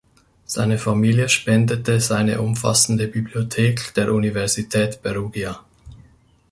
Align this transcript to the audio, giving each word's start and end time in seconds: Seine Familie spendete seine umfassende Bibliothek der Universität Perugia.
Seine 0.45 0.79
Familie 0.79 1.29
spendete 1.29 1.99
seine 1.99 2.41
umfassende 2.41 3.07
Bibliothek 3.07 3.93
der 3.93 4.11
Universität 4.11 5.03
Perugia. 5.03 5.63